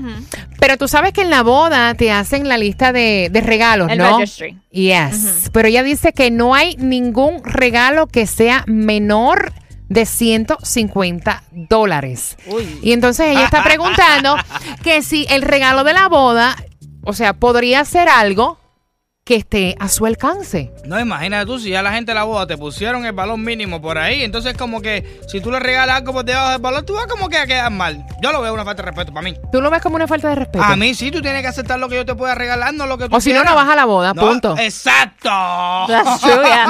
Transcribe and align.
Pero 0.60 0.78
tú 0.78 0.88
sabes 0.88 1.14
que 1.14 1.22
en 1.22 1.30
la 1.30 1.44
boda 1.44 1.94
te 1.96 2.12
hacen 2.12 2.48
la 2.48 2.58
lista 2.58 2.94
de, 2.94 3.30
de 3.32 3.42
regalos, 3.42 3.90
El 3.92 3.98
¿no? 3.98 4.20
registry. 4.20 4.58
Yes. 4.72 5.50
Pero 5.52 5.68
ella 5.68 5.84
dice 5.84 6.14
que 6.14 6.32
no 6.32 6.56
hay 6.56 6.76
ningún 6.78 7.44
regalo 7.44 8.08
que 8.08 8.28
sea 8.28 8.64
menor 8.68 9.52
de 9.90 10.06
150 10.06 11.44
dólares. 11.52 12.38
Y 12.82 12.94
entonces 12.94 13.28
ella 13.28 13.46
está 13.46 13.64
preguntando 13.64 14.36
que 14.84 15.02
si 15.02 15.26
el 15.30 15.42
regalo 15.42 15.84
de 15.84 15.94
la 15.94 16.08
boda, 16.08 16.56
o 17.04 17.14
sea, 17.14 17.34
podría 17.34 17.84
ser 17.86 18.10
algo 18.10 18.58
que 19.26 19.36
esté 19.38 19.76
a 19.80 19.88
su 19.88 20.06
alcance. 20.06 20.70
No, 20.84 21.00
imagínate 21.00 21.46
tú, 21.46 21.58
si 21.58 21.70
ya 21.70 21.82
la 21.82 21.94
gente 21.94 22.12
de 22.12 22.16
la 22.16 22.26
boda 22.26 22.46
te 22.46 22.58
pusieron 22.58 23.06
el 23.06 23.14
valor 23.14 23.38
mínimo 23.38 23.82
por 23.82 23.98
ahí, 23.98 24.22
entonces 24.22 24.58
como 24.58 24.82
que 24.82 25.22
si 25.30 25.40
tú 25.40 25.50
le 25.50 25.62
regalas 25.62 25.98
algo 25.98 26.12
por 26.12 26.26
debajo 26.26 26.50
del 26.52 26.60
valor, 26.60 26.84
tú 26.84 26.94
vas 26.96 27.08
como 27.08 27.30
que 27.30 27.38
a 27.38 27.48
quedar 27.48 27.72
mal. 27.72 28.06
Yo 28.22 28.34
lo 28.34 28.42
veo 28.42 28.54
una 28.54 28.66
falta 28.66 28.84
de 28.84 28.88
respeto 28.90 29.14
para 29.14 29.24
mí. 29.24 29.38
¿Tú 29.50 29.62
lo 29.62 29.70
ves 29.70 29.82
como 29.82 29.96
una 29.96 30.08
falta 30.08 30.28
de 30.28 30.36
respeto? 30.36 30.64
A 30.66 30.76
mí 30.76 30.94
sí, 30.94 31.10
tú 31.10 31.22
tienes 31.22 31.42
que 31.42 31.48
aceptar 31.48 31.80
lo 31.80 31.88
que 31.88 31.96
yo 31.96 32.06
te 32.06 32.16
pueda 32.16 32.36
regalar, 32.36 32.74
no 32.74 32.86
lo 32.86 32.98
que 32.98 33.08
tú 33.08 33.16
O 33.16 33.22
si 33.22 33.30
no, 33.30 33.40
quieras. 33.42 33.52
no 33.52 33.56
vas 33.56 33.70
a 33.70 33.76
la 33.78 33.86
boda, 33.86 34.14
No, 34.14 34.22
punto. 34.22 34.58
Exacto. 34.58 35.30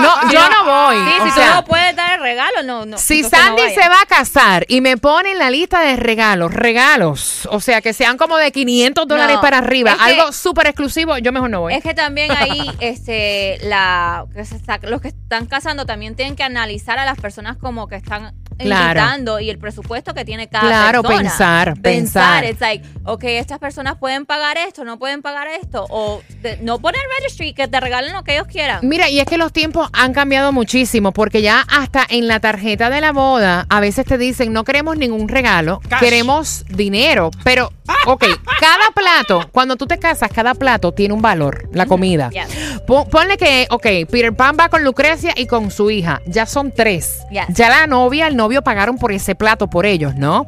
No, 0.03 0.31
yo 0.31 0.49
no 0.49 0.65
voy. 0.65 0.95
Sí, 0.97 1.13
o 1.21 1.25
si 1.25 1.31
sea, 1.31 1.49
tú 1.49 1.55
no 1.55 1.65
puedes 1.65 1.95
dar 1.95 2.13
el 2.15 2.21
regalo, 2.21 2.63
no, 2.63 2.85
no. 2.85 2.97
Si 2.97 3.21
no 3.21 3.29
Sandy 3.29 3.63
se 3.73 3.87
va 3.89 4.01
a 4.01 4.05
casar 4.05 4.65
y 4.67 4.81
me 4.81 4.97
pone 4.97 5.31
en 5.31 5.39
la 5.39 5.49
lista 5.49 5.81
de 5.81 5.95
regalos, 5.95 6.53
regalos, 6.53 7.47
o 7.51 7.59
sea, 7.59 7.81
que 7.81 7.93
sean 7.93 8.17
como 8.17 8.37
de 8.37 8.51
500 8.51 9.07
dólares 9.07 9.35
No, 9.35 9.41
para 9.41 9.59
arriba, 9.59 9.95
algo 9.99 10.31
súper 10.31 10.67
exclusivo, 10.67 11.17
yo 11.17 11.31
mejor 11.31 11.49
no 11.49 11.61
voy. 11.61 11.73
Es 11.73 11.83
que 11.83 11.93
también 11.93 12.31
ahí, 12.43 12.71
este, 12.79 13.57
la, 13.63 14.25
que 14.33 14.45
se 14.45 14.55
está- 14.55 14.79
los 14.83 15.01
que 15.01 15.09
están 15.09 15.45
casando 15.45 15.85
también 15.85 16.15
tienen 16.15 16.35
que 16.35 16.43
analizar 16.43 16.99
a 16.99 17.05
las 17.05 17.17
personas 17.19 17.57
como 17.57 17.87
que 17.87 17.95
están 17.95 18.33
Claro. 18.57 18.99
invitando 18.99 19.39
y 19.39 19.49
el 19.49 19.57
presupuesto 19.57 20.13
que 20.13 20.25
tiene 20.25 20.47
cada 20.47 20.67
Claro, 20.67 21.01
persona. 21.01 21.23
pensar, 21.23 21.81
pensar. 21.81 22.43
It's 22.45 22.61
like, 22.61 22.85
ok, 23.03 23.23
estas 23.23 23.57
personas 23.57 23.97
pueden 23.97 24.27
pagar 24.27 24.57
esto, 24.57 24.83
no 24.85 24.99
pueden 24.99 25.23
pagar 25.23 25.47
esto, 25.47 25.87
o 25.89 26.21
de- 26.43 26.57
no 26.57 26.77
poner 26.77 27.01
registry, 27.19 27.53
que 27.53 27.67
te 27.67 27.79
regalen 27.79 28.13
lo 28.13 28.23
que 28.23 28.35
ellos 28.35 28.45
quieran. 28.45 28.79
Mira, 28.83 29.09
y 29.09 29.19
es 29.19 29.25
que 29.25 29.39
los 29.39 29.51
tiempos 29.51 29.89
han 29.91 30.13
cambiado 30.13 30.51
muchísimo, 30.51 31.11
porque 31.13 31.41
ya 31.41 31.65
hasta 31.67 32.05
en 32.07 32.27
la 32.27 32.39
tarjeta 32.39 32.91
de 32.91 33.01
la 33.01 33.11
boda 33.11 33.65
a 33.69 33.79
veces 33.79 34.05
te 34.05 34.19
dicen 34.19 34.53
no 34.53 34.63
queremos 34.63 34.97
ningún 34.97 35.27
regalo, 35.29 35.81
Cash. 35.89 35.99
queremos 35.99 36.63
dinero. 36.69 37.31
Pero, 37.43 37.73
ok, 38.05 38.23
cada 38.59 38.91
plato, 38.95 39.49
cuando 39.51 39.75
tú 39.75 39.85
te 39.87 39.97
casas, 39.99 40.29
cada 40.33 40.53
plato 40.55 40.91
tiene 40.93 41.13
un 41.13 41.21
valor, 41.21 41.69
la 41.73 41.85
comida. 41.85 42.29
Yes. 42.29 42.81
Pon- 42.87 43.07
Ponle 43.09 43.37
que, 43.37 43.67
ok, 43.69 43.83
Peter 44.09 44.33
Pan 44.33 44.55
va 44.59 44.69
con 44.69 44.83
Lucrecia 44.83 45.33
y 45.35 45.45
con 45.47 45.69
su 45.71 45.89
hija, 45.91 46.21
ya 46.25 46.45
son 46.45 46.71
tres. 46.71 47.19
Yes. 47.31 47.45
Ya 47.49 47.69
la 47.69 47.87
novia, 47.87 48.27
el 48.27 48.35
novio 48.35 48.61
pagaron 48.61 48.97
por 48.97 49.11
ese 49.11 49.35
plato 49.35 49.69
por 49.69 49.85
ellos, 49.85 50.15
¿no? 50.15 50.47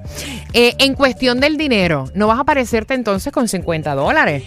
Eh, 0.53 0.75
en 0.80 0.94
cuestión 0.95 1.39
del 1.39 1.58
dinero, 1.58 2.09
no 2.13 2.28
vas 2.28 2.38
a 2.38 2.41
aparecerte 2.41 2.94
entonces 2.94 3.31
con 3.33 3.47
50 3.47 3.94
dólares. 3.95 4.44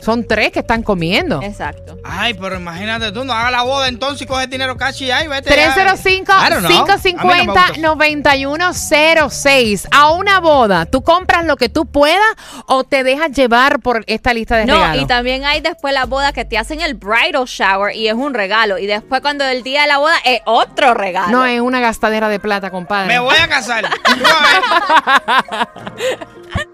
Son 0.00 0.26
tres 0.26 0.52
que 0.52 0.60
están 0.60 0.82
comiendo. 0.82 1.42
Exacto. 1.42 1.98
Ay, 2.04 2.34
pero 2.34 2.56
imagínate 2.56 3.10
tú, 3.12 3.24
no 3.24 3.32
hagas 3.32 3.52
la 3.52 3.62
boda 3.62 3.88
entonces 3.88 4.22
y 4.22 4.26
coge 4.26 4.44
el 4.44 4.50
dinero 4.50 4.76
cash 4.76 5.02
y 5.02 5.10
ahí 5.10 5.26
vete. 5.28 5.50
ya. 5.54 5.74
I 5.74 6.50
don't 6.50 6.64
know. 6.66 6.70
A 6.70 7.44
no. 7.44 7.96
305-550-9106. 7.96 9.88
A 9.90 10.10
una 10.12 10.40
boda, 10.40 10.86
¿tú 10.86 11.02
compras 11.02 11.44
lo 11.44 11.56
que 11.56 11.68
tú 11.68 11.86
puedas 11.86 12.20
o 12.66 12.84
te 12.84 13.02
dejas 13.04 13.32
llevar 13.32 13.80
por 13.80 14.04
esta 14.06 14.32
lista 14.32 14.56
de 14.56 14.66
No, 14.66 14.74
regalos? 14.74 15.02
y 15.02 15.06
también 15.06 15.44
hay 15.44 15.60
después 15.60 15.92
la 15.92 16.06
boda 16.06 16.32
que 16.32 16.44
te 16.44 16.56
hacen 16.58 16.80
el 16.80 16.94
bridal 16.94 17.44
shower 17.46 17.94
y 17.94 18.08
es 18.08 18.14
un 18.14 18.34
regalo. 18.34 18.78
Y 18.78 18.86
después 18.86 19.20
cuando 19.20 19.44
el 19.44 19.62
día 19.62 19.82
de 19.82 19.88
la 19.88 19.98
boda 19.98 20.14
es 20.24 20.40
otro 20.44 20.94
regalo. 20.94 21.28
No, 21.30 21.44
es 21.46 21.60
una 21.60 21.80
gastadera 21.80 22.28
de 22.28 22.38
plata, 22.40 22.70
compadre. 22.70 23.08
Me 23.08 23.18
voy 23.18 23.36
a 23.36 23.48
casar. 23.48 23.84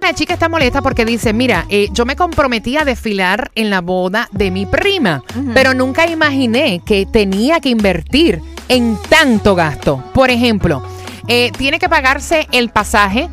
La 0.00 0.12
chica 0.12 0.34
está 0.34 0.48
molesta 0.48 0.82
porque 0.82 1.04
dice, 1.04 1.32
mira, 1.32 1.64
eh, 1.68 1.88
yo 1.92 2.04
me 2.04 2.14
comprometí 2.14 2.76
a 2.76 2.84
desfilar 2.84 3.50
en 3.54 3.70
la 3.70 3.80
boda 3.80 4.28
de 4.32 4.50
mi 4.50 4.66
prima, 4.66 5.22
pero 5.54 5.72
nunca 5.72 6.06
imaginé 6.06 6.82
que 6.84 7.06
tenía 7.06 7.60
que 7.60 7.70
invertir 7.70 8.40
en 8.68 8.98
tanto 9.08 9.54
gasto. 9.54 10.04
Por 10.12 10.30
ejemplo, 10.30 10.82
eh, 11.26 11.50
tiene 11.56 11.78
que 11.78 11.88
pagarse 11.88 12.46
el 12.52 12.68
pasaje 12.68 13.30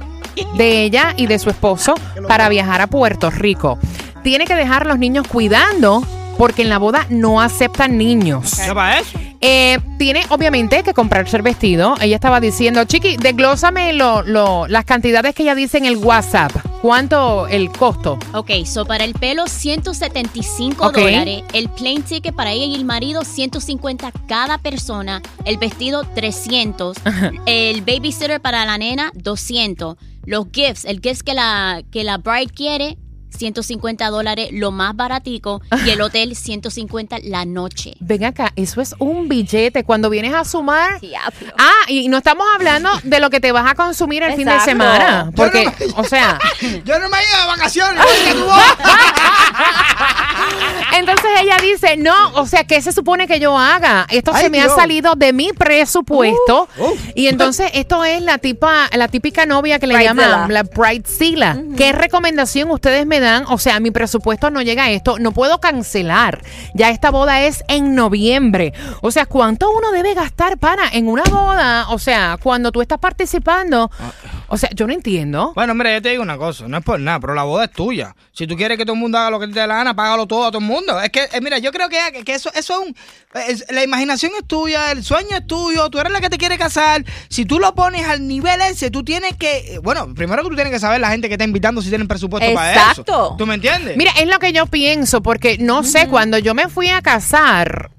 de 0.56 0.84
ella 0.84 1.14
y 1.18 1.28
de 1.28 1.40
su 1.40 1.50
esposo 1.50 1.96
para 2.28 2.48
viajar 2.48 2.82
a 2.82 2.88
Puerto 2.88 3.30
Rico. 3.30 3.78
Tiene 4.24 4.46
que 4.46 4.56
dejar 4.56 4.84
a 4.84 4.86
los 4.86 5.00
niños 5.00 5.28
cuidando 5.28 6.06
porque 6.38 6.62
en 6.62 6.70
la 6.70 6.78
boda 6.78 7.06
no 7.10 7.42
aceptan 7.42 7.98
niños. 7.98 8.60
¿Qué 8.66 8.74
para 8.74 9.00
eso? 9.00 9.20
Eh, 9.44 9.80
tiene 9.98 10.22
obviamente 10.30 10.84
que 10.84 10.94
comprarse 10.94 11.36
el 11.36 11.42
vestido. 11.42 11.96
Ella 12.00 12.16
estaba 12.16 12.40
diciendo, 12.40 12.84
Chiqui, 12.86 13.18
desglósame 13.18 13.94
lo, 13.94 14.22
lo- 14.22 14.68
las 14.68 14.86
cantidades 14.86 15.34
que 15.34 15.42
ella 15.44 15.56
dice 15.56 15.80
en 15.80 15.86
el 15.86 15.98
WhatsApp. 15.98 16.52
¿Cuánto 16.82 17.48
el 17.48 17.72
costo? 17.72 18.18
Ok, 18.34 18.52
so 18.66 18.86
para 18.86 19.04
el 19.04 19.14
pelo 19.14 19.48
175 19.48 20.86
Ok. 20.88 20.98
dólares, 20.98 21.44
el 21.54 21.70
plane 21.70 22.02
ticket 22.02 22.34
para 22.36 22.52
ella 22.52 22.66
y 22.66 22.76
el 22.76 22.86
marido 22.86 23.24
150 23.24 24.12
cada 24.28 24.58
persona, 24.58 25.22
el 25.46 25.58
vestido 25.58 26.04
300, 26.16 26.98
el 27.46 27.82
babysitter 27.82 28.42
para 28.42 28.66
la 28.66 28.78
nena 28.78 29.12
200, 29.16 29.96
los 30.26 30.46
gifts, 30.52 30.86
el 30.86 31.00
gift 31.02 31.22
que 31.22 31.34
la, 31.34 31.82
que 31.92 32.04
la 32.04 32.18
bride 32.18 32.52
quiere 32.52 32.98
150 33.36 34.10
dólares, 34.10 34.50
lo 34.52 34.72
más 34.72 34.96
baratico, 34.96 35.62
y 35.86 35.90
el 35.90 36.02
hotel 36.02 36.36
150 36.36 37.18
la 37.24 37.46
noche. 37.46 37.96
Ven 38.00 38.24
acá, 38.26 38.52
eso 38.56 38.82
es 38.82 38.96
un 39.00 39.28
billete. 39.28 39.84
Cuando 39.84 40.10
vienes 40.10 40.34
a 40.34 40.46
sumar... 40.46 41.00
Diablo. 41.00 41.54
Ah, 41.58 41.72
y 41.88 42.08
no 42.08 42.18
estamos 42.18 42.46
hablando 42.56 42.90
de 43.04 43.20
lo 43.20 43.30
que 43.30 43.40
te 43.40 43.52
vas 43.52 43.70
a 43.70 43.76
consumir 43.76 44.24
el 44.24 44.34
fin 44.34 44.48
de 44.48 44.60
semana. 44.60 45.32
Porque, 45.36 45.72
o 45.96 46.04
sea, 46.04 46.40
Yo 46.86 47.00
no 47.00 47.10
me 47.10 47.18
he 47.18 47.24
ido 47.24 47.40
de 47.42 47.48
vacaciones. 47.48 48.06
entonces 50.98 51.30
ella 51.42 51.58
dice, 51.62 51.98
no, 51.98 52.14
o 52.36 52.46
sea, 52.46 52.64
¿qué 52.64 52.82
se 52.82 52.92
supone 52.92 53.28
que 53.28 53.40
yo 53.40 53.58
haga? 53.58 54.06
Esto 54.10 54.32
Ay, 54.34 54.44
se 54.44 54.50
me 54.50 54.62
ha 54.62 54.70
salido 54.70 55.16
de 55.16 55.34
mi 55.34 55.52
presupuesto. 55.54 56.68
Uh, 56.78 56.84
uh. 56.86 56.98
Y 57.16 57.28
entonces 57.28 57.72
esto 57.74 58.04
es 58.04 58.22
la 58.22 58.38
tipa, 58.38 58.90
la 58.94 59.08
típica 59.08 59.46
novia 59.46 59.80
que 59.80 59.88
le 59.88 59.96
Bridezilla. 59.96 60.28
llaman 60.28 60.54
la 60.54 60.64
bridezilla. 60.64 61.58
¿Qué 61.78 61.92
recomendación 61.92 62.70
ustedes 62.72 63.06
me 63.06 63.20
dan? 63.20 63.46
O 63.48 63.58
sea, 63.58 63.80
mi 63.80 63.92
presupuesto 63.92 64.50
no 64.50 64.62
llega 64.62 64.86
a 64.86 64.92
esto, 64.92 65.20
no 65.20 65.32
puedo 65.32 65.60
cancelar. 65.60 66.42
Ya 66.74 66.90
esta 66.90 67.10
boda 67.12 67.42
es 67.42 67.64
en 67.68 67.96
noviembre. 67.96 68.74
O 69.02 69.12
sea, 69.12 69.26
¿cuánto 69.26 69.72
uno 69.72 69.92
debe 69.92 70.14
gastar 70.14 70.58
para 70.58 70.88
en 70.90 71.08
una 71.08 71.24
boda? 71.24 71.88
O 71.90 72.00
sea, 72.00 72.38
cuando 72.42 72.72
tú 72.72 72.82
estás 72.82 73.00
participando, 73.00 73.90
o 74.54 74.58
sea, 74.58 74.70
yo 74.76 74.86
no 74.86 74.94
entiendo. 74.94 75.54
Bueno, 75.56 75.74
mira, 75.74 75.94
yo 75.94 76.02
te 76.02 76.10
digo 76.10 76.22
una 76.22 76.38
cosa, 76.38 76.68
no 76.68 76.78
es 76.78 76.84
por 76.84 77.00
nada, 77.00 77.20
pero 77.22 77.34
la 77.34 77.44
boda 77.44 77.64
es 77.66 77.72
tuya. 77.72 78.14
Si 78.34 78.46
tú 78.48 78.58
quieres 78.58 78.78
que 78.78 78.84
todo 78.86 78.94
el 78.96 79.00
mundo 79.00 79.18
haga 79.18 79.30
lo 79.30 79.40
que 79.40 79.48
te 79.48 79.60
dé 79.60 79.66
la 79.66 79.76
gana, 79.76 79.96
págalo 79.96 80.28
todo 80.28 80.46
a 80.46 80.52
todo 80.52 80.60
el 80.60 80.66
mundo. 80.66 81.00
Es 81.02 81.10
que, 81.10 81.24
eh, 81.32 81.40
mira, 81.42 81.58
yo 81.60 81.72
creo 81.72 81.88
que, 81.88 82.24
que 82.26 82.34
eso, 82.34 82.52
eso 82.54 82.74
es 82.82 82.88
un... 82.90 82.96
es- 83.48 83.66
la 83.72 83.84
imaginación 83.84 84.34
es 84.40 84.46
tuya, 84.46 84.92
el 84.92 85.04
sueño 85.04 85.30
es 85.38 85.48
tuyo, 85.48 85.90
tú 85.90 86.00
eres 86.00 86.12
la 86.12 86.20
que 86.20 86.30
te 86.30 86.38
quiere 86.38 86.58
casar. 86.58 87.04
Si 87.30 87.46
tú 87.46 87.60
lo 87.60 87.74
pones 87.76 88.06
al 88.06 88.28
nivel 88.28 88.60
ese, 88.62 88.92
tú 88.92 89.04
tienes 89.04 89.38
que... 89.38 89.76
eh, 89.76 89.80
Bueno, 89.80 90.14
primero 90.14 90.44
que 90.44 90.50
tú 90.50 90.56
tienes 90.56 90.74
que 90.74 90.80
saber 90.80 91.00
la 91.00 91.10
gente 91.12 91.28
que 91.30 91.36
está 91.36 91.46
invitando 91.46 91.82
si 91.82 91.90
tienen 91.90 92.08
presupuesto 92.10 92.54
para 92.54 92.72
eso. 92.74 92.90
Exacto. 93.02 93.36
¿Tú 93.38 93.48
me 93.48 93.56
entiendes? 93.56 93.96
Mira, 93.96 94.12
es 94.20 94.28
lo 94.28 94.38
que 94.40 94.52
yo 94.52 94.66
pienso, 94.66 95.22
porque 95.22 95.58
no 95.60 95.84
sé, 95.84 96.08
cuando 96.10 96.38
yo 96.38 96.54
me 96.54 96.68
fui 96.68 96.90
a 96.90 97.02
casar, 97.02 97.90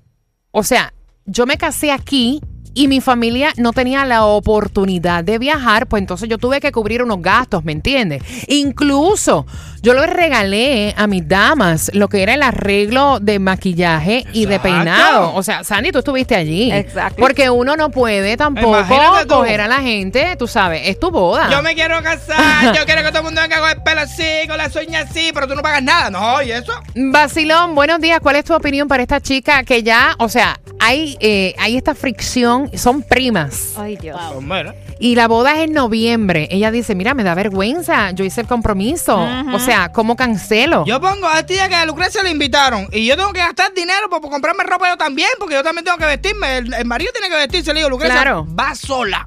o 0.51 0.63
sea, 0.63 0.93
yo 1.25 1.47
me 1.47 1.57
casé 1.57 1.93
aquí 1.93 2.41
y 2.74 2.89
mi 2.89 3.01
familia 3.01 3.53
no 3.57 3.72
tenía 3.72 4.04
la 4.04 4.24
oportunidad 4.24 5.24
de 5.24 5.39
viajar, 5.39 5.86
pues 5.86 6.01
entonces 6.01 6.28
yo 6.28 6.39
tuve 6.39 6.60
que 6.60 6.72
cubrir 6.72 7.03
unos 7.03 7.21
gastos, 7.21 7.65
¿me 7.65 7.72
entiendes? 7.72 8.22
Incluso 8.48 9.47
yo 9.83 9.95
le 9.95 10.07
regalé 10.07 10.95
a 10.97 11.07
mis 11.07 11.27
damas 11.27 11.91
lo 11.92 12.09
que 12.09 12.22
era 12.22 12.34
el 12.34 12.42
arreglo 12.42 13.19
de 13.21 13.39
maquillaje 13.39 14.24
y 14.33 14.47
de 14.47 14.60
peinado. 14.60 15.34
O 15.34 15.42
sea, 15.42 15.65
Sandy, 15.65 15.91
tú 15.91 15.98
estuviste 15.98 16.36
allí. 16.36 16.71
Exacto. 16.71 17.16
Porque 17.21 17.51
uno 17.51 17.77
no 17.77 17.91
puede 17.91 18.36
tampoco 18.36 18.84
coger 19.28 19.60
a 19.60 19.69
la 19.69 19.80
gente, 19.80 20.36
tú 20.39 20.47
sabes, 20.47 20.83
es 20.84 21.01
tu 21.01 21.10
boda. 21.10 21.51
Yo 21.51 21.63
me 21.63 21.74
quiero 21.74 22.01
casar, 22.03 22.74
yo 22.74 22.84
quiero 22.84 23.03
que 23.03 23.09
todo 23.09 23.19
el 23.19 23.24
mundo 23.24 23.41
venga 23.41 23.60
con 23.60 23.71
el 23.71 23.83
pelo 23.83 24.01
así, 24.03 24.47
con 24.48 24.57
la 24.57 24.71
sueña 24.71 25.01
así, 25.01 25.30
pero 25.34 25.48
tú 25.48 25.54
no 25.54 25.63
pagas 25.63 25.83
nada. 25.83 26.10
No, 26.10 26.41
¿y 26.42 26.53
eso? 26.53 26.72
Basilón, 26.95 27.74
buenos 27.74 28.01
días. 28.01 28.21
¿Cuál 28.21 28.36
es 28.36 28.45
tu 28.45 28.54
opinión 28.54 28.86
para 28.86 29.03
esta 29.03 29.21
chica 29.21 29.65
que 29.65 29.83
ya, 29.83 30.15
o 30.19 30.28
sea, 30.28 30.60
hay, 30.83 31.17
eh, 31.21 31.55
hay 31.59 31.77
esta 31.77 31.95
fricción, 31.95 32.71
son 32.77 33.03
primas. 33.03 33.75
Ay, 33.79 33.97
Dios. 33.97 34.19
Pues 34.33 34.45
mira. 34.45 34.75
Y 34.99 35.15
la 35.15 35.27
boda 35.29 35.53
es 35.57 35.65
en 35.69 35.73
noviembre. 35.73 36.49
Ella 36.51 36.71
dice, 36.71 36.95
mira, 36.95 37.15
me 37.15 37.25
da 37.25 37.34
vergüenza, 37.34 38.11
yo 38.13 38.25
hice 38.25 38.41
el 38.43 38.47
compromiso. 38.47 39.19
O 39.53 39.59
sea, 39.59 39.91
¿cómo 39.93 40.15
cancelo? 40.17 40.84
Yo 40.87 41.01
pongo 41.01 41.27
a 41.27 41.34
esta 41.41 41.47
tía 41.47 41.69
que 41.69 41.75
a 41.75 41.87
Lucrecia 41.87 42.23
le 42.23 42.31
invitaron 42.31 42.87
y 42.93 43.07
yo 43.07 43.17
tengo 43.17 43.33
que 43.33 43.41
gastar 43.41 43.73
dinero 43.75 44.09
para 44.11 44.21
comprarme 44.23 44.63
ropa 44.65 44.89
yo 44.91 44.97
también, 44.97 45.29
porque 45.39 45.55
yo 45.55 45.63
también 45.63 45.84
tengo 45.84 45.99
que 45.99 46.07
vestirme. 46.07 46.59
El, 46.59 46.75
el 46.75 46.84
marido 46.84 47.11
tiene 47.13 47.29
que 47.29 47.37
vestirse. 47.37 47.73
Le 47.73 47.81
digo, 47.81 47.91
Lucrecia, 47.91 48.15
Claro. 48.23 48.47
va 48.59 48.75
sola. 48.75 49.27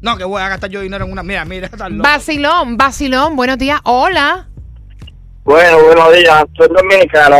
No, 0.00 0.16
que 0.16 0.24
voy 0.24 0.40
a 0.40 0.48
gastar 0.48 0.70
yo 0.70 0.80
dinero 0.80 1.04
en 1.06 1.12
una. 1.12 1.22
Mira, 1.24 1.44
mira. 1.44 1.68
Vacilón, 1.90 2.76
vacilón, 2.76 3.34
buenos 3.36 3.58
días. 3.58 3.80
Hola. 3.84 4.48
Bueno, 5.44 5.82
buenos 5.82 6.12
días. 6.12 6.44
Soy 6.56 6.68
dominicano. 6.68 7.36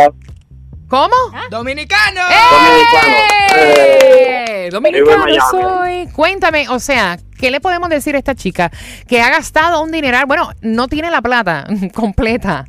¿Cómo? 0.88 1.14
Dominicano. 1.50 2.20
Dominicano. 2.50 3.16
Eh, 3.56 4.44
¡Eh! 4.66 4.68
Dominicano 4.70 5.24
Miami. 5.24 5.38
soy. 5.50 6.08
Cuéntame, 6.14 6.68
o 6.70 6.78
sea, 6.78 7.18
¿qué 7.38 7.50
le 7.50 7.60
podemos 7.60 7.88
decir 7.90 8.14
a 8.14 8.18
esta 8.18 8.34
chica 8.34 8.70
que 9.06 9.20
ha 9.20 9.28
gastado 9.30 9.82
un 9.82 9.90
dineral? 9.92 10.24
Bueno, 10.26 10.50
no 10.62 10.88
tiene 10.88 11.10
la 11.10 11.20
plata 11.20 11.66
completa. 11.94 12.64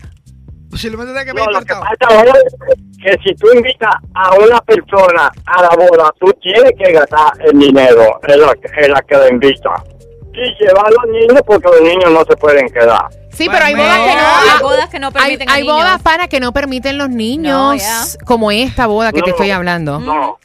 Posiblemente 0.69 1.13
tenga 1.13 1.25
que 1.25 1.33
no, 1.33 1.45
pedir 1.45 1.53
lo 1.53 1.59
que 1.61 1.65
prestado. 1.65 2.25
pasa 2.25 2.37
es 2.67 2.75
que 3.03 3.17
si 3.23 3.35
tú 3.35 3.47
invitas 3.55 3.95
a 4.13 4.35
una 4.35 4.59
persona 4.61 5.31
a 5.45 5.61
la 5.63 5.69
boda, 5.69 6.13
tú 6.19 6.31
tienes 6.41 6.73
que 6.77 6.91
gastar 6.91 7.31
el 7.39 7.57
dinero 7.57 8.19
en 8.27 8.41
la, 8.41 8.53
en 8.77 8.91
la 8.91 9.01
que 9.01 9.15
la 9.17 9.29
invita. 9.29 9.83
Y 10.33 10.63
llevar 10.63 10.85
a 10.87 10.91
los 10.91 11.07
niños 11.11 11.41
porque 11.45 11.67
los 11.69 11.81
niños 11.81 12.11
no 12.11 12.23
se 12.23 12.35
pueden 12.37 12.67
quedar. 12.69 13.07
Sí, 13.31 13.45
Pues 13.45 13.49
pero 13.51 13.65
hay 13.65 13.75
bodas 13.75 13.97
que 13.99 14.09
Hay 14.09 14.49
no. 14.59 14.63
bodas 14.67 14.89
que 14.89 14.99
no 14.99 15.07
Hay, 15.07 15.13
permiten 15.13 15.49
hay 15.49 15.61
niños. 15.61 15.75
bodas 15.77 16.01
para 16.01 16.27
que 16.27 16.39
no 16.39 16.51
permiten 16.51 16.97
los 16.97 17.09
niños, 17.09 18.17
No, 18.19 18.25
como 18.25 18.51
esta 18.51 18.87
boda 18.87 19.11
que 19.11 19.21
te 19.21 19.29
estoy 19.31 19.51
hablando. 19.51 19.99
No. 19.99 20.37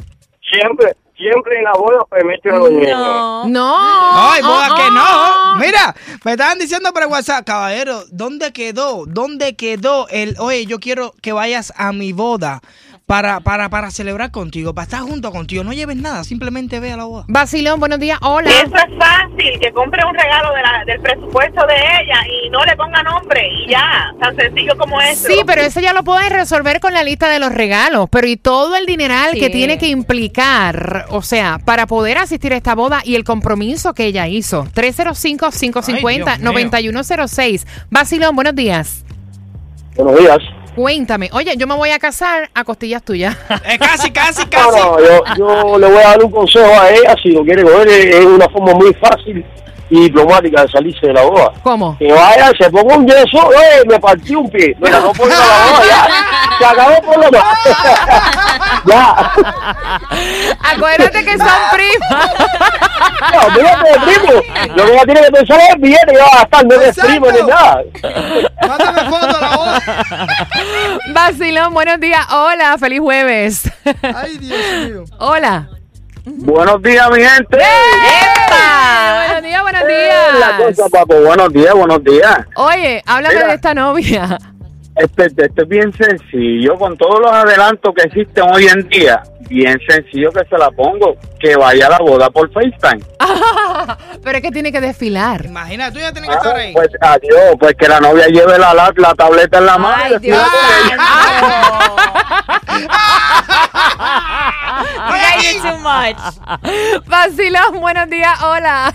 Siempre, 0.52 0.94
siempre 1.16 1.58
en 1.58 1.64
la 1.64 1.72
boda 1.72 2.04
permiten 2.10 2.54
a 2.54 2.58
los 2.58 2.70
niños. 2.70 2.90
No. 2.98 3.46
No. 3.48 3.76
Ay, 3.78 4.42
boda 4.42 4.69
oh, 4.72 4.76
que 4.76 4.90
no. 4.90 5.56
Mira, 5.56 5.94
me 6.25 6.32
estaban 6.32 6.58
diciendo 6.58 6.92
por 6.92 7.04
WhatsApp, 7.06 7.44
caballero, 7.44 8.02
¿dónde 8.10 8.52
quedó? 8.52 9.04
¿Dónde 9.06 9.56
quedó 9.56 10.06
el, 10.10 10.37
oye, 10.38 10.66
yo 10.66 10.78
quiero 10.78 11.14
que 11.22 11.32
vayas 11.32 11.72
a 11.76 11.92
mi 11.92 12.12
boda 12.12 12.60
para, 13.06 13.40
para, 13.40 13.68
para 13.68 13.90
celebrar 13.90 14.30
contigo, 14.30 14.72
para 14.74 14.84
estar 14.84 15.00
junto 15.00 15.30
contigo? 15.30 15.62
No 15.62 15.74
lleves 15.74 15.96
nada, 15.96 16.24
simplemente 16.24 16.80
ve 16.80 16.92
a 16.92 16.96
la 16.96 17.04
boda. 17.04 17.24
Vacilón, 17.28 17.78
buenos 17.78 17.98
días. 17.98 18.18
Hola. 18.22 18.48
Eso 18.50 18.74
es 18.76 18.98
fácil, 18.98 19.60
que 19.60 19.70
compre 19.72 20.02
un 20.06 20.14
regalo 20.14 20.54
de 20.54 20.62
la- 20.62 20.84
del 20.86 21.00
presupuesto 21.00 21.66
de 21.66 21.74
ella 21.74 22.16
y 22.46 22.50
no 22.50 22.64
le 22.64 22.74
ponga 22.76 23.02
nombre 23.02 23.42
y 23.46 23.68
ya, 23.70 24.10
tan 24.20 24.34
sencillo 24.36 24.72
como 24.78 25.00
eso. 25.02 25.28
Sí, 25.28 25.40
pero 25.46 25.60
eso 25.62 25.80
ya 25.80 25.92
lo 25.92 26.02
puedes 26.02 26.30
resolver 26.30 26.80
con 26.80 26.94
la 26.94 27.04
lista 27.04 27.28
de 27.28 27.38
los 27.40 27.52
regalos, 27.52 28.08
pero 28.10 28.26
y 28.26 28.36
todo 28.38 28.74
el 28.76 28.86
dineral 28.86 29.32
Sí. 29.32 29.40
que 29.40 29.50
tiene 29.50 29.76
que 29.76 29.88
implicar, 29.88 31.04
o 31.10 31.20
sea, 31.22 31.58
para 31.64 31.86
poder 31.86 32.16
asistir 32.18 32.54
a 32.54 32.56
esta 32.56 32.74
boda 32.74 33.00
y 33.04 33.16
el 33.16 33.24
compromiso 33.24 33.92
que 33.92 34.06
ella 34.06 34.26
hizo. 34.28 34.66
305-550-9106. 34.74 37.66
Vacilón, 37.90 38.34
buenos 38.34 38.54
días. 38.54 39.04
Buenos 39.96 40.18
días. 40.18 40.38
Cuéntame, 40.75 41.31
oye, 41.32 41.55
yo 41.56 41.67
me 41.67 41.75
voy 41.75 41.91
a 41.91 41.99
casar 41.99 42.50
a 42.55 42.65
costillas 42.65 43.03
tuyas. 43.03 43.37
Eh, 43.67 43.79
casi, 43.79 44.11
casi, 44.11 44.43
No, 44.44 44.50
casi. 44.50 44.79
no, 44.81 44.99
yo, 45.00 45.23
yo 45.37 45.79
le 45.79 45.87
voy 45.87 45.99
a 45.99 46.09
dar 46.11 46.25
un 46.25 46.31
consejo 46.31 46.67
a 46.81 46.91
ella, 46.91 47.15
si 47.23 47.31
lo 47.31 47.43
quiere 47.44 47.62
coger, 47.62 47.88
es 47.88 48.15
es 48.17 48.25
una 48.26 48.49
forma 48.49 48.75
muy 48.75 48.93
fácil 48.94 49.44
y 49.91 50.00
diplomática 50.05 50.62
de 50.62 50.69
salirse 50.69 51.06
de 51.06 51.12
la 51.12 51.23
boda. 51.23 51.53
¿Cómo? 51.62 51.97
Que 51.99 52.11
vaya, 52.12 52.50
se 52.59 52.71
ponga 52.71 52.97
un 52.97 53.06
yeso, 53.06 53.53
¡eh! 53.53 53.82
Me 53.87 53.99
partí 54.00 54.35
un 54.35 54.49
pie. 54.50 54.75
Mira, 54.81 55.00
no 55.00 55.12
puedo 55.12 55.31
ir 55.31 55.37
a 55.37 55.41
la 55.41 55.73
boda, 55.73 55.87
ya. 55.87 56.09
Se 56.64 56.70
acabó 56.81 57.02
por 57.02 57.16
lo 57.16 57.31
menos. 57.31 57.44
ya. 58.87 59.32
Acuérdate 60.72 61.25
que 61.25 61.38
son 61.38 61.49
primas. 61.72 62.31
No, 63.32 63.40
olvídate 63.46 63.90
de 63.90 63.99
primo. 64.00 64.32
Lo 64.76 64.84
que 64.87 64.93
ella 64.93 65.02
tiene 65.05 65.20
que 65.22 65.32
pensar 65.32 65.61
es 65.61 65.69
el 65.75 65.81
billete 65.81 66.12
que 66.12 66.19
va 66.19 66.26
a 66.26 66.37
gastar, 66.38 66.64
no 66.66 66.75
es 66.75 66.96
primo 66.99 67.26
ni 67.31 67.43
nada. 67.43 67.82
Mándame 68.66 69.11
foto 69.11 69.37
a 69.37 69.40
la 69.40 69.56
boda. 69.56 69.82
Vacilón, 71.12 71.75
buenos 71.75 72.00
días. 72.00 72.26
Hola, 72.32 72.76
feliz 72.78 73.00
jueves. 73.00 73.70
Ay, 74.02 74.38
Dios 74.38 74.61
mío. 74.88 75.05
Hola. 75.19 75.69
Buenos 76.26 76.82
días, 76.82 77.06
mi 77.11 77.22
gente. 77.22 77.58
¡Epa! 77.58 79.25
Buenos 79.26 79.43
días, 79.43 79.62
buenos 79.62 79.82
La 79.82 79.87
días. 79.88 80.76
cosa, 80.76 80.88
papo. 80.88 81.20
Buenos 81.20 81.52
días, 81.52 81.75
buenos 81.75 82.02
días. 82.02 82.38
Oye, 82.56 83.02
háblame 83.06 83.34
Mira. 83.34 83.49
de 83.49 83.55
esta 83.55 83.75
novia. 83.75 84.38
Este, 84.96 85.26
este 85.26 85.62
es 85.62 85.69
bien 85.69 85.93
sencillo, 85.93 86.76
con 86.76 86.96
todos 86.96 87.20
los 87.20 87.31
adelantos 87.31 87.93
que 87.94 88.05
existen 88.05 88.44
hoy 88.52 88.67
en 88.67 88.88
día, 88.88 89.23
bien 89.49 89.79
sencillo 89.88 90.31
que 90.32 90.44
se 90.49 90.56
la 90.58 90.70
pongo, 90.70 91.17
que 91.38 91.56
vaya 91.56 91.87
a 91.87 91.91
la 91.91 91.99
boda 91.99 92.31
por 92.31 92.50
FaceTime. 92.52 93.02
Pero 94.23 94.38
es 94.38 94.43
que 94.43 94.50
tiene 94.50 94.73
que 94.73 94.81
desfilar. 94.81 95.44
Imagina, 95.46 95.93
tú 95.93 95.99
ya 95.99 96.12
tienes 96.12 96.31
que 96.31 96.37
estar 96.37 96.56
Ah, 96.56 96.61
ahí. 96.61 96.73
pues 96.73 96.88
adiós, 97.00 97.56
pues 97.61 97.75
que 97.79 97.88
la 97.88 98.00
novia 98.00 98.26
lleve 98.29 98.58
la, 98.58 98.73
la, 98.75 98.93
la 98.96 99.14
tableta 99.14 99.58
en 99.58 99.67
la 99.67 99.79
mano. 99.79 100.02
Ay, 100.05 100.19
Dios 100.20 100.38
too 105.62 105.79
much. 105.82 107.06
Vacilón, 107.06 107.81
buenos 107.81 108.08
días. 108.11 108.43
Hola. 108.43 108.93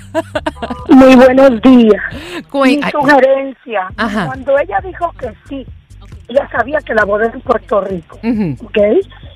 Muy 0.90 1.16
buenos 1.16 1.62
días. 1.62 2.02
Cuen- 2.50 2.84
Mi 2.84 2.92
sugerencia, 2.92 3.88
Ajá. 3.98 4.26
cuando 4.28 4.58
ella 4.58 4.80
dijo 4.84 5.12
que 5.20 5.32
sí, 5.48 5.66
ella 6.30 6.48
sabía 6.52 6.80
que 6.80 6.94
la 6.94 7.06
boda 7.06 7.26
era 7.26 7.34
en 7.36 7.42
Puerto 7.42 7.82
Rico. 7.82 8.20
¿ok? 8.64 8.78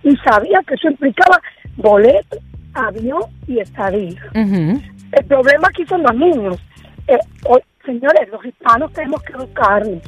Y 0.04 0.16
sabía 0.18 0.62
que 0.68 0.76
eso 0.76 0.90
implicaba 0.90 1.42
boleto, 1.76 2.38
avión 2.74 3.24
y 3.48 3.60
estadía. 3.60 4.22
El 5.12 5.26
problema 5.26 5.68
aquí 5.70 5.86
son 5.86 6.04
los 6.04 6.16
niños. 6.16 6.58
Eh, 7.08 7.18
hoy- 7.48 7.62
señores, 7.86 8.30
los 8.32 8.44
hispanos 8.46 8.92
tenemos 8.94 9.22
que 9.24 9.34
educarnos. 9.34 10.02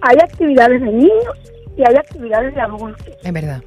Hay 0.00 0.16
actividades 0.22 0.80
de 0.80 0.88
niños 0.90 1.52
y 1.76 1.82
hay 1.88 1.94
actividades 1.96 2.54
de 2.54 2.60
adultos. 2.60 3.06
Es 3.22 3.32
verdad. 3.32 3.62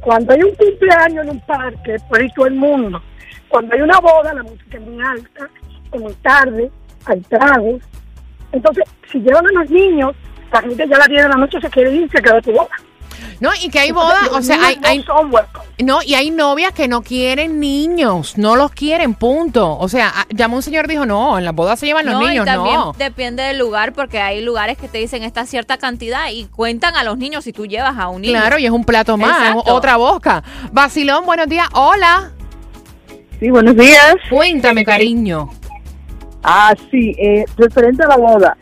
Cuando 0.00 0.32
hay 0.32 0.42
un 0.42 0.54
cumpleaños 0.54 1.24
en 1.24 1.30
un 1.30 1.40
parque, 1.40 1.96
por 2.08 2.20
ahí 2.20 2.28
todo 2.34 2.46
el 2.46 2.54
mundo. 2.54 3.00
Cuando 3.48 3.74
hay 3.74 3.80
una 3.82 3.98
boda, 4.00 4.32
la 4.34 4.42
música 4.42 4.78
es 4.78 4.86
muy 4.86 5.02
alta, 5.04 5.48
es 5.92 6.00
muy 6.00 6.14
tarde, 6.14 6.70
hay 7.06 7.20
tragos. 7.22 7.82
Entonces, 8.52 8.84
si 9.10 9.18
llevan 9.20 9.46
a 9.46 9.60
los 9.60 9.70
niños, 9.70 10.14
la 10.52 10.60
gente 10.60 10.88
ya 10.88 10.96
a 10.96 10.98
las 10.98 11.08
10 11.08 11.22
de 11.22 11.28
la 11.28 11.36
noche 11.36 11.60
se 11.60 11.70
quiere 11.70 11.94
ir 11.94 12.10
se 12.10 12.22
queda 12.22 12.40
tu 12.40 12.52
boda. 12.52 12.68
No, 13.40 13.50
y 13.62 13.68
que 13.68 13.78
hay 13.78 13.90
bodas, 13.90 14.24
Los 14.24 14.36
o 14.36 14.42
sea, 14.42 14.58
hay, 14.64 14.76
no 14.76 14.88
hay, 14.88 15.04
no, 15.84 16.02
y 16.02 16.14
hay 16.14 16.30
novias 16.30 16.72
que 16.72 16.88
no 16.88 17.02
quieren 17.02 17.60
niños, 17.60 18.38
no 18.38 18.56
los 18.56 18.70
quieren, 18.70 19.14
punto. 19.14 19.76
O 19.78 19.88
sea, 19.88 20.12
llamó 20.30 20.56
un 20.56 20.62
señor 20.62 20.86
y 20.86 20.92
dijo, 20.92 21.04
no, 21.04 21.38
en 21.38 21.44
las 21.44 21.54
bodas 21.54 21.78
se 21.78 21.86
llevan 21.86 22.06
los 22.06 22.14
no, 22.14 22.26
niños, 22.26 22.44
y 22.44 22.46
también 22.46 22.76
no. 22.76 22.92
depende 22.96 23.42
del 23.42 23.58
lugar, 23.58 23.92
porque 23.92 24.20
hay 24.20 24.42
lugares 24.42 24.78
que 24.78 24.88
te 24.88 24.98
dicen 24.98 25.22
esta 25.22 25.44
cierta 25.44 25.76
cantidad 25.76 26.30
y 26.30 26.46
cuentan 26.46 26.96
a 26.96 27.04
los 27.04 27.18
niños 27.18 27.44
si 27.44 27.52
tú 27.52 27.66
llevas 27.66 27.98
a 27.98 28.08
un 28.08 28.22
niño. 28.22 28.38
Claro, 28.38 28.58
y 28.58 28.64
es 28.64 28.70
un 28.70 28.84
plato 28.84 29.16
más, 29.18 29.42
es 29.42 29.48
Exacto. 29.50 29.74
otra 29.74 29.96
boca. 29.96 30.42
Vacilón, 30.72 31.26
buenos 31.26 31.48
días. 31.48 31.68
Hola. 31.74 32.30
Sí, 33.38 33.50
buenos 33.50 33.76
días. 33.76 34.16
Cuéntame, 34.30 34.82
cariño. 34.84 35.50
Ah, 36.42 36.74
sí, 36.90 37.14
eh, 37.18 37.44
referente 37.58 38.02
a 38.04 38.08
la 38.08 38.16
boda. 38.16 38.56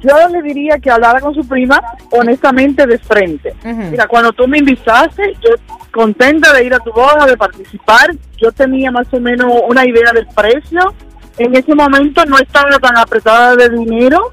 Yo 0.00 0.28
le 0.28 0.42
diría 0.42 0.78
que 0.78 0.90
hablara 0.90 1.20
con 1.20 1.34
su 1.34 1.46
prima 1.46 1.80
honestamente 2.12 2.86
de 2.86 2.98
frente. 2.98 3.54
Mira, 3.64 4.06
cuando 4.06 4.32
tú 4.32 4.46
me 4.46 4.58
invitaste, 4.58 5.34
yo 5.42 5.50
contenta 5.92 6.52
de 6.52 6.64
ir 6.64 6.74
a 6.74 6.78
tu 6.78 6.92
boda, 6.92 7.26
de 7.26 7.36
participar, 7.36 8.14
yo 8.36 8.52
tenía 8.52 8.90
más 8.90 9.12
o 9.12 9.18
menos 9.18 9.52
una 9.68 9.84
idea 9.84 10.12
del 10.12 10.26
precio. 10.28 10.94
En 11.38 11.54
ese 11.54 11.74
momento 11.74 12.24
no 12.26 12.38
estaba 12.38 12.78
tan 12.78 12.96
apretada 12.96 13.56
de 13.56 13.68
dinero 13.70 14.30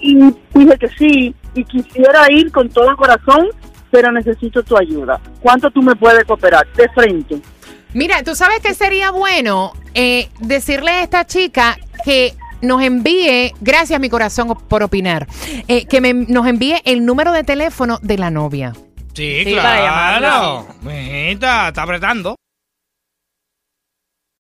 y 0.00 0.16
dije 0.54 0.78
que 0.78 0.88
sí, 0.88 1.34
y 1.54 1.64
quisiera 1.64 2.30
ir 2.30 2.50
con 2.52 2.68
todo 2.68 2.90
el 2.90 2.96
corazón, 2.96 3.48
pero 3.90 4.12
necesito 4.12 4.62
tu 4.62 4.76
ayuda. 4.76 5.20
¿Cuánto 5.40 5.70
tú 5.70 5.82
me 5.82 5.96
puedes 5.96 6.24
cooperar? 6.24 6.66
De 6.74 6.88
frente. 6.90 7.40
Mira, 7.92 8.22
tú 8.22 8.34
sabes 8.34 8.60
que 8.60 8.74
sería 8.74 9.10
bueno 9.10 9.72
eh, 9.94 10.28
decirle 10.40 10.92
a 10.92 11.02
esta 11.02 11.26
chica 11.26 11.76
que 12.04 12.34
nos 12.62 12.82
envíe, 12.82 13.52
gracias 13.60 14.00
mi 14.00 14.08
corazón 14.08 14.56
por 14.68 14.82
opinar, 14.82 15.26
eh, 15.68 15.86
que 15.86 16.00
me- 16.00 16.12
nos 16.14 16.46
envíe 16.46 16.76
el 16.84 17.04
número 17.04 17.32
de 17.32 17.44
teléfono 17.44 17.98
de 18.02 18.18
la 18.18 18.30
novia. 18.30 18.72
Sí, 19.14 19.42
claro. 19.44 20.66
Mijita, 20.82 21.68
está 21.68 21.82
apretando. 21.82 22.36